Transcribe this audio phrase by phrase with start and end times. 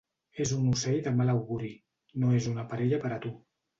[0.45, 1.71] És un ocell de mal auguri,
[2.25, 3.35] no és una parella per a tu.